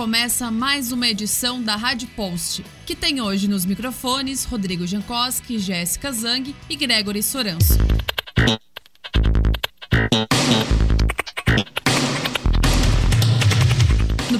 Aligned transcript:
começa 0.00 0.50
mais 0.50 0.92
uma 0.92 1.06
edição 1.06 1.62
da 1.62 1.76
Rádio 1.76 2.08
Post, 2.16 2.64
que 2.86 2.96
tem 2.96 3.20
hoje 3.20 3.46
nos 3.46 3.66
microfones 3.66 4.46
Rodrigo 4.46 4.86
Jankowski, 4.86 5.58
Jéssica 5.58 6.10
Zang 6.10 6.56
e 6.70 6.74
Gregory 6.74 7.22
Soranço. 7.22 7.74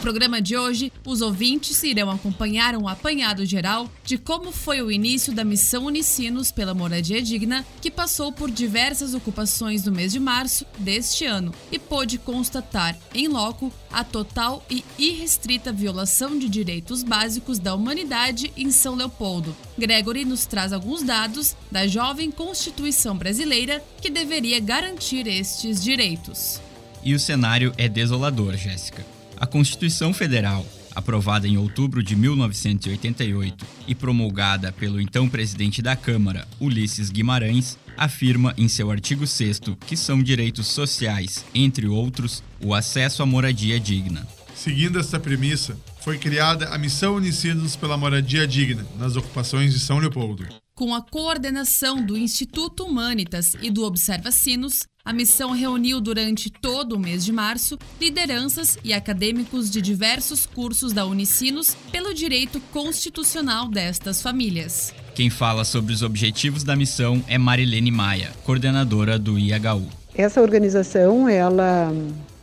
No 0.01 0.03
programa 0.03 0.41
de 0.41 0.57
hoje, 0.57 0.91
os 1.07 1.21
ouvintes 1.21 1.83
irão 1.83 2.11
acompanhar 2.11 2.75
um 2.75 2.89
apanhado 2.89 3.45
geral 3.45 3.87
de 4.03 4.17
como 4.17 4.51
foi 4.51 4.81
o 4.81 4.91
início 4.91 5.31
da 5.31 5.45
missão 5.45 5.85
Unicinos 5.85 6.51
pela 6.51 6.73
Moradia 6.73 7.21
Digna, 7.21 7.67
que 7.83 7.91
passou 7.91 8.33
por 8.33 8.51
diversas 8.51 9.13
ocupações 9.13 9.85
no 9.85 9.93
mês 9.93 10.11
de 10.11 10.19
março 10.19 10.65
deste 10.79 11.27
ano 11.27 11.53
e 11.71 11.79
pôde 11.79 12.17
constatar, 12.17 12.97
em 13.15 13.29
loco, 13.29 13.71
a 13.93 14.03
total 14.03 14.65
e 14.71 14.83
irrestrita 14.99 15.71
violação 15.71 16.39
de 16.39 16.49
direitos 16.49 17.03
básicos 17.03 17.59
da 17.59 17.75
humanidade 17.75 18.51
em 18.57 18.71
São 18.71 18.95
Leopoldo. 18.95 19.55
Gregory 19.77 20.25
nos 20.25 20.47
traz 20.47 20.73
alguns 20.73 21.03
dados 21.03 21.55
da 21.71 21.87
jovem 21.87 22.31
Constituição 22.31 23.15
brasileira 23.15 23.85
que 24.01 24.09
deveria 24.09 24.61
garantir 24.61 25.27
estes 25.27 25.85
direitos. 25.85 26.59
E 27.05 27.15
o 27.15 27.21
cenário 27.21 27.75
é 27.77 27.87
desolador, 27.87 28.57
Jéssica. 28.57 29.20
A 29.41 29.47
Constituição 29.47 30.13
Federal, 30.13 30.67
aprovada 30.95 31.49
em 31.49 31.57
outubro 31.57 32.03
de 32.03 32.15
1988 32.15 33.65
e 33.89 33.95
promulgada 33.95 34.71
pelo 34.71 35.01
então 35.01 35.31
presidente 35.31 35.81
da 35.81 35.97
Câmara, 35.97 36.47
Ulisses 36.61 37.09
Guimarães, 37.09 37.79
afirma 37.97 38.53
em 38.59 38.69
seu 38.69 38.91
artigo 38.91 39.27
6 39.27 39.61
que 39.87 39.97
são 39.97 40.23
direitos 40.23 40.67
sociais, 40.67 41.43
entre 41.55 41.87
outros, 41.87 42.43
o 42.63 42.75
acesso 42.75 43.23
à 43.23 43.27
moradia 43.27 43.81
digna. 43.81 44.29
Seguindo 44.55 45.01
esta 45.01 45.19
premissa, 45.19 45.75
foi 46.03 46.19
criada 46.19 46.69
a 46.69 46.77
Missão 46.77 47.15
Unicinos 47.15 47.77
pela 47.77 47.97
Moradia 47.97 48.47
Digna 48.47 48.87
nas 48.99 49.17
ocupações 49.17 49.73
de 49.73 49.81
São 49.81 49.99
Leopoldo. 49.99 50.47
Com 50.81 50.95
a 50.95 51.03
coordenação 51.03 52.01
do 52.01 52.17
Instituto 52.17 52.85
Humanitas 52.85 53.53
e 53.61 53.71
do 53.71 53.85
Observa 53.85 54.31
Sinos, 54.31 54.87
a 55.05 55.13
missão 55.13 55.51
reuniu 55.51 56.01
durante 56.01 56.49
todo 56.49 56.95
o 56.95 56.99
mês 56.99 57.23
de 57.23 57.31
março 57.31 57.79
lideranças 58.01 58.79
e 58.83 58.95
acadêmicos 58.95 59.71
de 59.71 59.83
diversos 59.83 60.47
cursos 60.47 60.95
da 60.95 61.05
Unicinos 61.05 61.77
pelo 61.93 62.15
direito 62.15 62.59
constitucional 62.73 63.69
destas 63.69 64.23
famílias. 64.23 64.95
Quem 65.15 65.29
fala 65.29 65.67
sobre 65.67 65.93
os 65.93 66.01
objetivos 66.01 66.65
da 66.65 66.75
missão 66.75 67.23
é 67.29 67.37
Marilene 67.37 67.91
Maia, 67.91 68.33
coordenadora 68.47 69.19
do 69.19 69.39
IHU. 69.39 69.87
Essa 70.15 70.41
organização, 70.41 71.29
ela 71.29 71.93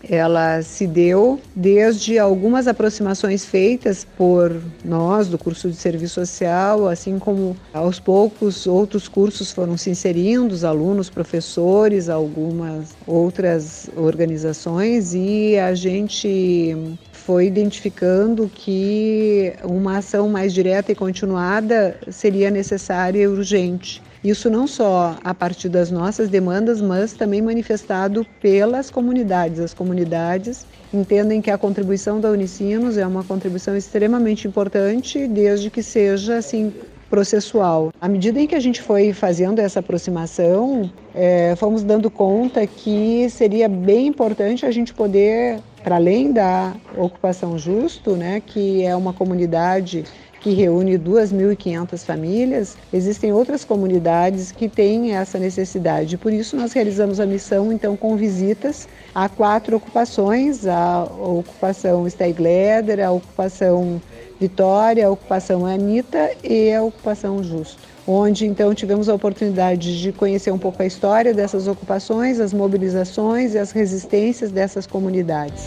ela 0.03 0.62
se 0.62 0.86
deu 0.86 1.40
desde 1.56 2.20
algumas 2.20 2.67
aproximações 2.67 3.45
feitas 3.45 4.06
por 4.06 4.62
nós 4.84 5.28
do 5.28 5.38
curso 5.38 5.70
de 5.70 5.76
serviço 5.76 6.16
social, 6.16 6.88
assim 6.88 7.17
como 7.17 7.56
aos 7.73 8.00
poucos 8.00 8.67
outros 8.67 9.08
cursos 9.08 9.52
foram 9.52 9.78
se 9.78 9.89
inserindo, 9.89 10.54
os 10.54 10.64
alunos, 10.64 11.09
professores, 11.09 12.09
algumas 12.09 12.95
outras 13.06 13.89
organizações 13.95 15.14
e 15.14 15.58
a 15.58 15.73
gente 15.73 16.98
foi 17.11 17.48
identificando 17.48 18.50
que 18.54 19.54
uma 19.64 19.98
ação 19.98 20.30
mais 20.30 20.54
direta 20.54 20.92
e 20.92 20.95
continuada 20.95 22.00
seria 22.09 22.50
necessária 22.50 23.22
e 23.22 23.28
urgente. 23.28 24.02
Isso 24.28 24.50
não 24.50 24.67
só 24.67 25.16
a 25.23 25.33
partir 25.33 25.70
das 25.70 25.89
nossas 25.89 26.28
demandas, 26.28 26.81
mas 26.81 27.14
também 27.14 27.42
manifestado 27.42 28.28
pelas 28.42 28.89
comunidades. 28.89 29.58
As 29.58 29.73
comunidades 29.73 30.66
entendem 30.94 31.42
que 31.42 31.49
a 31.49 31.58
contribuição 31.58 32.20
da 32.20 32.30
Unicinos 32.30 32.98
é 32.98 33.08
uma 33.08 33.23
contribuição 33.23 33.73
extremamente 33.77 34.45
importante, 34.45 35.30
desde 35.30 35.70
que 35.70 35.82
seja 35.82 36.39
assim 36.39 36.73
processual. 37.10 37.93
À 38.02 38.10
medida 38.10 38.37
em 38.37 38.45
que 38.45 38.55
a 38.55 38.60
gente 38.60 38.82
foi 38.82 39.14
fazendo 39.14 39.60
essa 39.60 39.80
aproximação, 39.80 40.92
é, 41.16 41.55
fomos 41.55 41.82
dando 41.82 42.11
conta 42.11 42.67
que 42.67 43.30
seria 43.30 43.70
bem 43.70 44.08
importante 44.08 44.66
a 44.66 44.71
gente 44.71 44.93
poder, 44.93 45.61
para 45.87 45.95
além 45.95 46.33
da 46.33 46.75
ocupação 46.98 47.58
justo, 47.58 48.17
né, 48.17 48.42
que 48.45 48.83
é 48.83 48.93
uma 48.93 49.14
comunidade 49.14 50.03
que 50.42 50.49
reúne 50.49 50.99
2.500 50.99 52.03
famílias, 52.03 52.77
existem 52.92 53.31
outras 53.31 53.64
comunidades 53.64 54.52
que 54.52 54.67
têm 54.67 55.15
essa 55.15 55.39
necessidade. 55.39 56.17
Por 56.17 56.33
isso, 56.33 56.58
nós 56.58 56.73
realizamos 56.73 57.21
a 57.21 57.25
missão, 57.25 57.71
então, 57.71 57.95
com 57.95 58.17
visitas 58.17 58.86
a 59.15 59.30
quatro 59.30 59.77
ocupações: 59.77 60.67
a 60.67 61.05
ocupação 61.05 62.05
Steigleder, 62.09 62.99
a 62.99 63.09
ocupação 63.09 64.02
Vitória, 64.42 65.08
a 65.08 65.09
ocupação 65.09 65.65
Anitta 65.65 66.31
e 66.43 66.73
a 66.73 66.83
ocupação 66.83 67.42
Justo. 67.42 67.97
Onde 68.10 68.45
então 68.45 68.73
tivemos 68.73 69.10
a 69.10 69.14
oportunidade 69.14 70.00
de 70.00 70.14
conhecer 70.14 70.50
um 70.50 70.58
pouco 70.58 70.82
a 70.82 70.86
história 70.86 71.34
dessas 71.34 71.68
ocupações, 71.68 72.40
as 72.40 72.54
mobilizações 72.54 73.54
e 73.54 73.58
as 73.58 73.72
resistências 73.72 74.50
dessas 74.50 74.88
comunidades. 74.88 75.66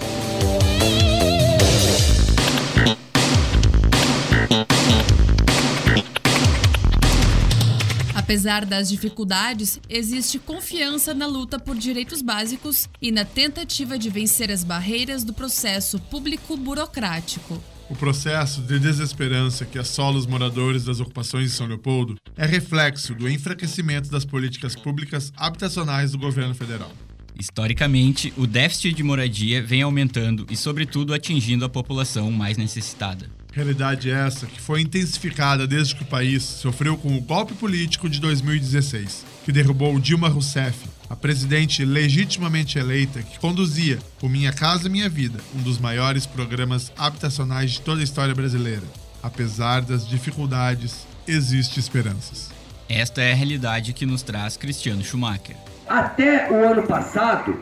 Apesar 8.15 8.65
das 8.65 8.89
dificuldades, 8.89 9.79
existe 9.87 10.39
confiança 10.39 11.13
na 11.13 11.27
luta 11.27 11.59
por 11.59 11.77
direitos 11.77 12.23
básicos 12.23 12.89
e 13.03 13.13
na 13.13 13.25
tentativa 13.25 13.99
de 13.99 14.09
vencer 14.09 14.51
as 14.51 14.65
barreiras 14.65 15.25
do 15.25 15.35
processo 15.35 15.99
público-burocrático. 15.99 17.61
O 17.91 17.97
processo 17.97 18.63
de 18.63 18.79
desesperança 18.79 19.67
que 19.67 19.77
assola 19.77 20.17
os 20.17 20.25
moradores 20.25 20.85
das 20.85 21.01
ocupações 21.01 21.51
de 21.51 21.57
São 21.57 21.67
Leopoldo 21.67 22.15
é 22.37 22.47
reflexo 22.47 23.17
do 23.17 23.29
enfraquecimento 23.29 24.09
das 24.09 24.25
políticas 24.25 24.77
públicas 24.77 25.33
habitacionais 25.37 26.13
do 26.13 26.19
governo 26.19 26.55
federal. 26.55 26.93
Historicamente, 27.37 28.33
o 28.37 28.47
déficit 28.47 28.95
de 28.95 29.03
moradia 29.03 29.61
vem 29.61 29.83
aumentando 29.83 30.47
e, 30.49 30.57
sobretudo, 30.57 31.13
atingindo 31.13 31.65
a 31.65 31.69
população 31.69 32.31
mais 32.31 32.57
necessitada. 32.57 33.29
Realidade 33.53 34.09
essa 34.09 34.47
que 34.47 34.61
foi 34.61 34.83
intensificada 34.83 35.67
desde 35.67 35.97
que 35.97 36.05
o 36.05 36.07
país 36.07 36.45
sofreu 36.45 36.97
com 36.97 37.17
o 37.17 37.21
golpe 37.21 37.55
político 37.55 38.09
de 38.09 38.21
2016, 38.21 39.27
que 39.45 39.51
derrubou 39.51 39.99
Dilma 39.99 40.29
Rousseff, 40.29 40.79
a 41.11 41.17
presidente 41.17 41.85
legitimamente 41.85 42.79
eleita 42.79 43.21
que 43.21 43.37
conduzia 43.41 43.99
o 44.23 44.29
Minha 44.29 44.53
Casa 44.53 44.89
Minha 44.89 45.09
Vida, 45.09 45.41
um 45.53 45.61
dos 45.61 45.77
maiores 45.77 46.25
programas 46.25 46.93
habitacionais 46.97 47.73
de 47.73 47.81
toda 47.81 48.01
a 48.01 48.05
história 48.05 48.33
brasileira. 48.33 48.85
Apesar 49.21 49.81
das 49.83 50.09
dificuldades, 50.09 51.05
existe 51.27 51.81
esperanças. 51.81 52.51
Esta 52.89 53.23
é 53.23 53.33
a 53.33 53.35
realidade 53.35 53.93
que 53.93 54.07
nos 54.07 54.23
traz 54.23 54.57
Cristiano 54.57 55.03
Schumacher. 55.03 55.57
Até 55.89 56.49
o 56.49 56.65
ano 56.65 56.85
passado, 56.85 57.61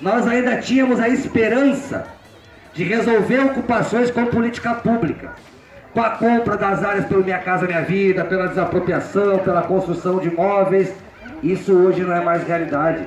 nós 0.00 0.24
ainda 0.28 0.58
tínhamos 0.58 1.00
a 1.00 1.08
esperança 1.08 2.06
de 2.74 2.84
resolver 2.84 3.40
ocupações 3.40 4.08
com 4.08 4.26
política 4.26 4.72
pública, 4.72 5.34
com 5.92 6.00
a 6.00 6.10
compra 6.10 6.56
das 6.56 6.84
áreas 6.84 7.06
pelo 7.06 7.24
Minha 7.24 7.38
Casa 7.40 7.66
Minha 7.66 7.82
Vida, 7.82 8.24
pela 8.24 8.46
desapropriação, 8.46 9.40
pela 9.40 9.62
construção 9.62 10.20
de 10.20 10.28
imóveis. 10.28 10.92
Isso 11.44 11.74
hoje 11.74 12.02
não 12.02 12.14
é 12.14 12.24
mais 12.24 12.42
realidade. 12.44 13.06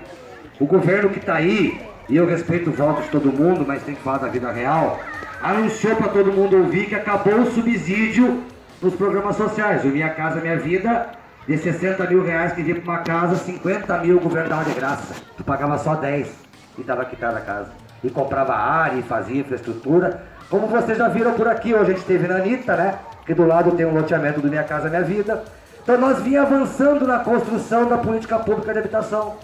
O 0.60 0.66
governo 0.68 1.10
que 1.10 1.18
está 1.18 1.34
aí, 1.34 1.82
e 2.08 2.16
eu 2.16 2.28
respeito 2.28 2.70
o 2.70 2.74
voto 2.74 3.02
de 3.02 3.10
todo 3.10 3.34
mundo, 3.34 3.66
mas 3.68 3.82
tem 3.82 3.96
que 3.96 4.02
falar 4.02 4.20
da 4.20 4.28
vida 4.28 4.52
real, 4.52 5.00
anunciou 5.42 5.96
para 5.96 6.10
todo 6.10 6.32
mundo 6.32 6.56
ouvir 6.56 6.86
que 6.86 6.94
acabou 6.94 7.40
o 7.40 7.52
subsídio 7.52 8.44
nos 8.80 8.94
programas 8.94 9.36
sociais. 9.38 9.84
O 9.84 9.88
Minha 9.88 10.12
Casa 10.12 10.40
Minha 10.40 10.56
Vida, 10.56 11.08
de 11.48 11.58
60 11.58 12.06
mil 12.06 12.24
reais 12.24 12.54
que 12.54 12.62
vinha 12.62 12.80
para 12.80 12.94
uma 12.94 13.00
casa, 13.00 13.38
50 13.38 13.98
mil 14.00 14.18
o 14.18 14.22
governo 14.22 14.50
dava 14.50 14.66
de 14.66 14.76
graça. 14.76 15.16
Tu 15.36 15.44
pagava 15.44 15.80
só 15.80 15.96
10 15.96 16.32
e 16.78 16.82
estava 16.82 17.06
quitada 17.06 17.40
a 17.40 17.42
casa 17.42 17.72
e 18.04 18.10
comprava 18.12 18.54
área 18.54 19.00
e 19.00 19.02
fazia 19.02 19.42
infraestrutura. 19.42 20.22
Como 20.48 20.68
vocês 20.68 20.96
já 20.96 21.10
viram 21.10 21.34
por 21.34 21.48
aqui, 21.48 21.74
hoje 21.74 21.82
a 21.82 21.86
gente 21.86 22.02
esteve 22.02 22.28
na 22.28 22.36
Anitta, 22.36 22.76
né? 22.76 23.00
Que 23.26 23.34
do 23.34 23.48
lado 23.48 23.72
tem 23.72 23.86
um 23.88 23.96
loteamento 23.96 24.40
do 24.40 24.48
Minha 24.48 24.64
Casa 24.64 24.90
Minha 24.90 25.02
Vida. 25.02 25.44
Então 25.88 25.98
nós 25.98 26.22
vinha 26.22 26.42
avançando 26.42 27.08
na 27.08 27.20
construção 27.20 27.88
da 27.88 27.98
política 27.98 28.38
pública 28.38 28.74
de 28.74 28.80
habitação. 28.80 29.38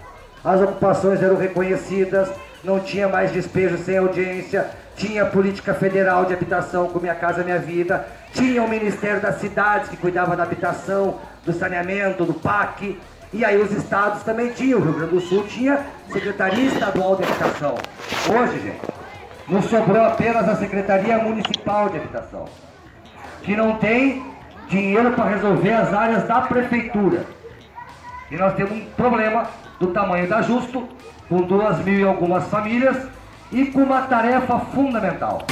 As 0.44 0.60
ocupações 0.60 1.24
eram 1.24 1.38
reconhecidas, 1.38 2.30
não 2.62 2.82
tinha 2.82 3.08
mais 3.08 3.32
despejo 3.32 3.78
sem 3.78 3.98
audiência, 3.98 4.70
tinha 4.98 5.26
política 5.26 5.74
federal 5.74 6.26
de 6.26 6.34
habitação 6.34 6.90
com 6.90 7.00
Minha 7.00 7.16
Casa 7.16 7.46
Minha 7.46 7.60
Vida, 7.60 8.06
tinha 8.34 8.62
o 8.62 8.68
Ministério 8.68 9.22
das 9.22 9.40
Cidades 9.40 9.88
que 9.88 9.96
cuidava 9.96 10.36
da 10.36 10.44
habitação, 10.44 11.18
do 11.46 11.54
saneamento, 11.54 12.26
do 12.26 12.34
PAC, 12.34 13.00
e 13.32 13.46
aí 13.46 13.62
os 13.62 13.72
estados 13.72 14.22
também 14.24 14.50
tinham, 14.50 14.80
o 14.80 14.84
Rio 14.84 14.96
Grande 14.96 15.12
do 15.12 15.22
Sul 15.22 15.46
tinha 15.48 15.80
Secretaria 16.12 16.66
Estadual 16.66 17.16
de 17.16 17.24
Habitação. 17.24 17.76
Hoje, 18.38 18.60
gente, 18.60 18.82
nos 19.48 19.64
sobrou 19.70 20.04
apenas 20.04 20.50
a 20.50 20.58
Secretaria 20.58 21.20
Municipal 21.20 21.88
de 21.88 22.00
Habitação, 22.00 22.44
que 23.44 23.56
não 23.56 23.78
tem 23.78 24.33
dinheiro 24.74 25.12
para 25.12 25.30
resolver 25.30 25.72
as 25.72 25.94
áreas 25.94 26.28
da 26.28 26.42
prefeitura. 26.42 27.26
E 28.32 28.36
nós 28.36 28.56
temos 28.56 28.72
um 28.72 28.86
problema 28.98 29.46
do 29.80 29.88
tamanho 29.88 30.28
da 30.28 30.42
Justo, 30.42 30.90
com 31.30 31.42
duas 31.44 31.78
mil 31.86 32.00
e 32.00 32.04
algumas 32.04 32.48
famílias, 32.48 32.98
e 33.52 33.66
com 33.68 33.82
uma 33.84 34.02
tarefa 34.02 34.60
fundamental. 34.74 35.46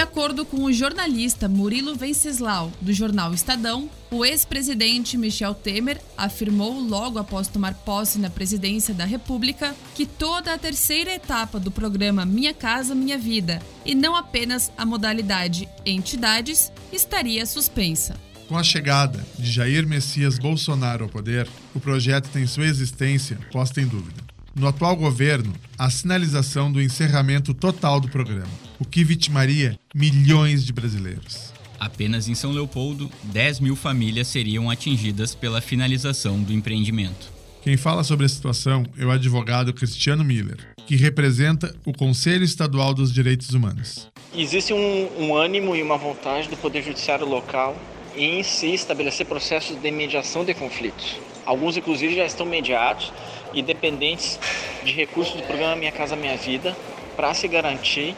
Acordo 0.00 0.44
com 0.44 0.64
o 0.64 0.72
jornalista 0.72 1.48
Murilo 1.48 1.94
Venceslau, 1.94 2.72
do 2.80 2.92
jornal 2.92 3.32
Estadão, 3.32 3.88
o 4.10 4.24
ex-presidente 4.24 5.16
Michel 5.16 5.54
Temer 5.54 6.00
afirmou 6.16 6.80
logo 6.80 7.18
após 7.18 7.48
tomar 7.48 7.74
posse 7.74 8.18
na 8.18 8.30
presidência 8.30 8.94
da 8.94 9.04
República 9.04 9.74
que 9.94 10.06
toda 10.06 10.52
a 10.52 10.58
terceira 10.58 11.14
etapa 11.14 11.60
do 11.60 11.70
programa 11.70 12.24
Minha 12.24 12.54
Casa 12.54 12.94
Minha 12.94 13.18
Vida, 13.18 13.60
e 13.84 13.94
não 13.94 14.16
apenas 14.16 14.72
a 14.76 14.84
modalidade 14.84 15.68
entidades, 15.84 16.72
estaria 16.92 17.44
suspensa. 17.46 18.16
Com 18.48 18.58
a 18.58 18.62
chegada 18.62 19.24
de 19.38 19.50
Jair 19.50 19.86
Messias 19.86 20.38
Bolsonaro 20.38 21.04
ao 21.04 21.10
poder, 21.10 21.48
o 21.74 21.80
projeto 21.80 22.28
tem 22.28 22.46
sua 22.46 22.66
existência 22.66 23.38
posta 23.50 23.80
em 23.80 23.86
dúvida. 23.86 24.22
No 24.54 24.68
atual 24.68 24.94
governo, 24.94 25.52
a 25.76 25.90
sinalização 25.90 26.70
do 26.70 26.80
encerramento 26.80 27.52
total 27.52 27.98
do 27.98 28.08
programa, 28.08 28.52
o 28.84 28.86
que 28.86 29.02
vitimaria 29.02 29.78
milhões 29.94 30.64
de 30.64 30.72
brasileiros. 30.72 31.52
Apenas 31.80 32.28
em 32.28 32.34
São 32.34 32.52
Leopoldo, 32.52 33.10
10 33.24 33.60
mil 33.60 33.74
famílias 33.74 34.28
seriam 34.28 34.70
atingidas 34.70 35.34
pela 35.34 35.60
finalização 35.60 36.42
do 36.42 36.52
empreendimento. 36.52 37.32
Quem 37.62 37.78
fala 37.78 38.04
sobre 38.04 38.26
a 38.26 38.28
situação 38.28 38.84
é 38.98 39.06
o 39.06 39.10
advogado 39.10 39.72
Cristiano 39.72 40.22
Miller, 40.22 40.58
que 40.86 40.96
representa 40.96 41.74
o 41.86 41.94
Conselho 41.94 42.44
Estadual 42.44 42.92
dos 42.92 43.10
Direitos 43.10 43.50
Humanos. 43.50 44.06
Existe 44.36 44.74
um, 44.74 45.08
um 45.18 45.34
ânimo 45.34 45.74
e 45.74 45.82
uma 45.82 45.96
vontade 45.96 46.48
do 46.48 46.56
Poder 46.58 46.82
Judiciário 46.82 47.26
local 47.26 47.74
em 48.14 48.42
si 48.42 48.74
estabelecer 48.74 49.24
processos 49.24 49.80
de 49.80 49.90
mediação 49.90 50.44
de 50.44 50.52
conflitos. 50.52 51.16
Alguns, 51.46 51.76
inclusive, 51.76 52.14
já 52.14 52.26
estão 52.26 52.44
mediados 52.44 53.10
e 53.54 53.62
dependentes 53.62 54.38
de 54.84 54.92
recursos 54.92 55.34
do 55.34 55.42
programa 55.42 55.74
Minha 55.74 55.92
Casa 55.92 56.14
Minha 56.14 56.36
Vida 56.36 56.76
para 57.16 57.32
se 57.32 57.48
garantir 57.48 58.14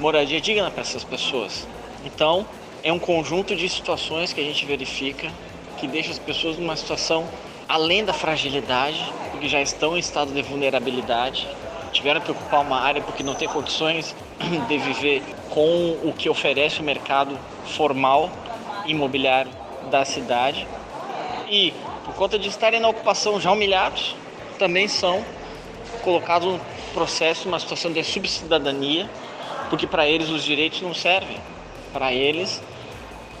moradia 0.00 0.40
digna 0.40 0.70
para 0.70 0.80
essas 0.80 1.04
pessoas. 1.04 1.68
Então, 2.04 2.46
é 2.82 2.92
um 2.92 2.98
conjunto 2.98 3.54
de 3.54 3.68
situações 3.68 4.32
que 4.32 4.40
a 4.40 4.44
gente 4.44 4.64
verifica 4.64 5.30
que 5.78 5.86
deixa 5.86 6.10
as 6.10 6.18
pessoas 6.18 6.58
numa 6.58 6.74
situação 6.74 7.26
além 7.68 8.04
da 8.04 8.12
fragilidade, 8.12 9.00
porque 9.30 9.48
já 9.48 9.60
estão 9.60 9.96
em 9.96 10.00
estado 10.00 10.32
de 10.32 10.42
vulnerabilidade, 10.42 11.46
tiveram 11.92 12.20
que 12.20 12.30
ocupar 12.30 12.62
uma 12.62 12.80
área 12.80 13.00
porque 13.02 13.22
não 13.22 13.34
tem 13.34 13.46
condições 13.46 14.14
de 14.68 14.78
viver 14.78 15.22
com 15.50 15.98
o 16.02 16.12
que 16.16 16.28
oferece 16.28 16.80
o 16.80 16.82
mercado 16.82 17.38
formal 17.64 18.30
imobiliário 18.86 19.50
da 19.90 20.04
cidade 20.04 20.66
e 21.48 21.72
por 22.04 22.14
conta 22.14 22.38
de 22.38 22.48
estarem 22.48 22.80
na 22.80 22.88
ocupação 22.88 23.40
já 23.40 23.52
humilhados, 23.52 24.16
também 24.58 24.88
são 24.88 25.24
colocados 26.02 26.52
no 26.52 26.60
processo, 26.92 27.48
uma 27.48 27.58
situação 27.58 27.92
de 27.92 28.02
subcidadania, 28.02 29.08
porque 29.70 29.86
para 29.86 30.06
eles 30.06 30.28
os 30.28 30.44
direitos 30.44 30.82
não 30.82 30.92
servem. 30.92 31.38
Para 31.92 32.12
eles, 32.12 32.60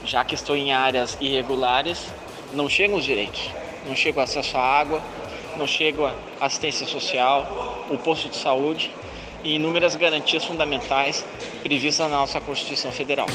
já 0.04 0.24
que 0.24 0.34
estão 0.34 0.56
em 0.56 0.72
áreas 0.72 1.18
irregulares, 1.20 2.06
não 2.54 2.68
chegam 2.68 2.96
os 2.96 3.04
direitos. 3.04 3.50
Não 3.86 3.96
chega 3.96 4.20
o 4.20 4.22
acesso 4.22 4.56
à 4.56 4.60
água, 4.60 5.02
não 5.56 5.66
chega 5.66 6.14
a 6.40 6.46
assistência 6.46 6.86
social, 6.86 7.84
o 7.90 7.98
posto 7.98 8.28
de 8.28 8.36
saúde 8.36 8.90
e 9.42 9.56
inúmeras 9.56 9.96
garantias 9.96 10.44
fundamentais 10.44 11.24
previstas 11.62 12.08
na 12.08 12.18
nossa 12.18 12.40
Constituição 12.40 12.92
Federal. 12.92 13.26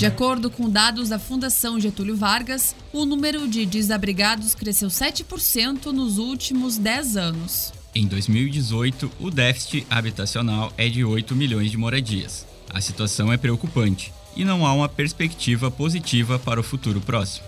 De 0.00 0.06
acordo 0.06 0.50
com 0.50 0.66
dados 0.66 1.10
da 1.10 1.18
Fundação 1.18 1.78
Getúlio 1.78 2.16
Vargas, 2.16 2.74
o 2.90 3.04
número 3.04 3.46
de 3.46 3.66
desabrigados 3.66 4.54
cresceu 4.54 4.88
7% 4.88 5.92
nos 5.92 6.16
últimos 6.16 6.78
10 6.78 7.18
anos. 7.18 7.70
Em 7.94 8.06
2018, 8.06 9.12
o 9.20 9.30
déficit 9.30 9.86
habitacional 9.90 10.72
é 10.78 10.88
de 10.88 11.04
8 11.04 11.36
milhões 11.36 11.70
de 11.70 11.76
moradias. 11.76 12.46
A 12.72 12.80
situação 12.80 13.30
é 13.30 13.36
preocupante 13.36 14.10
e 14.34 14.42
não 14.42 14.64
há 14.64 14.72
uma 14.72 14.88
perspectiva 14.88 15.70
positiva 15.70 16.38
para 16.38 16.58
o 16.58 16.62
futuro 16.62 17.02
próximo. 17.02 17.44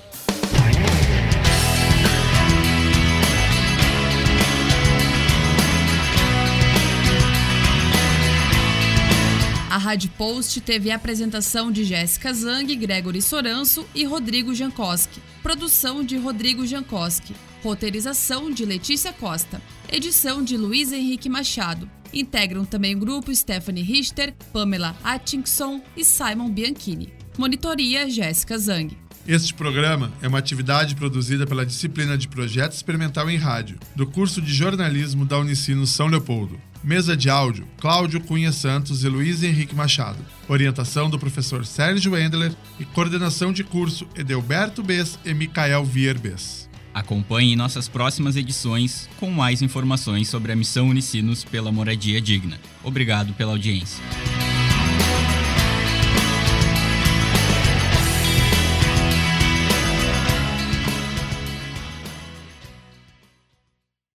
A 9.72 9.78
Rádio 9.78 10.10
Post 10.19 10.60
teve 10.60 10.90
a 10.90 10.96
apresentação 10.96 11.72
de 11.72 11.82
Jéssica 11.82 12.30
Zang, 12.34 12.76
Gregory 12.76 13.22
Soranço 13.22 13.88
e 13.94 14.04
Rodrigo 14.04 14.54
Jankowski. 14.54 15.19
Produção 15.42 16.04
de 16.04 16.19
Rodrigo 16.19 16.66
Jankowski. 16.66 17.34
Roteirização 17.62 18.50
de 18.50 18.66
Letícia 18.66 19.14
Costa. 19.14 19.62
Edição 19.90 20.44
de 20.44 20.58
Luiz 20.58 20.92
Henrique 20.92 21.26
Machado. 21.26 21.90
Integram 22.12 22.66
também 22.66 22.94
o 22.94 22.98
grupo 22.98 23.34
Stephanie 23.34 23.82
Richter, 23.82 24.34
Pamela 24.52 24.94
Atkinson 25.02 25.80
e 25.96 26.04
Simon 26.04 26.50
Bianchini. 26.50 27.10
Monitoria 27.38 28.10
Jéssica 28.10 28.58
Zang. 28.58 28.94
Este 29.26 29.54
programa 29.54 30.12
é 30.20 30.26
uma 30.26 30.38
atividade 30.38 30.96
produzida 30.96 31.46
pela 31.46 31.64
disciplina 31.64 32.19
de 32.19 32.26
Projeto 32.26 32.72
Experimental 32.72 33.30
em 33.30 33.36
Rádio, 33.36 33.78
do 33.94 34.04
curso 34.04 34.42
de 34.42 34.52
jornalismo 34.52 35.24
da 35.24 35.38
Unicino 35.38 35.86
São 35.86 36.08
Leopoldo. 36.08 36.60
Mesa 36.82 37.16
de 37.16 37.30
áudio: 37.30 37.64
Cláudio 37.80 38.20
Cunha 38.20 38.50
Santos 38.50 39.04
e 39.04 39.08
Luiz 39.08 39.44
Henrique 39.44 39.76
Machado. 39.76 40.19
Orientação 40.48 41.08
do 41.08 41.20
professor 41.20 41.64
Sérgio 41.64 42.19
Endler 42.19 42.52
e 42.80 42.84
coordenação 42.84 43.52
de 43.52 43.62
curso 43.62 44.08
Edelberto 44.16 44.82
Bess 44.82 45.16
e 45.24 45.32
Micael 45.32 45.84
Vier 45.84 46.19
Bess. 46.19 46.69
Acompanhe 46.92 47.54
nossas 47.54 47.88
próximas 47.88 48.36
edições 48.36 49.08
com 49.20 49.30
mais 49.30 49.62
informações 49.62 50.28
sobre 50.28 50.50
a 50.50 50.56
missão 50.56 50.88
Unicinos 50.88 51.44
pela 51.44 51.70
moradia 51.70 52.20
digna. 52.20 52.58
Obrigado 52.82 53.32
pela 53.34 53.52
audiência. 53.52 54.02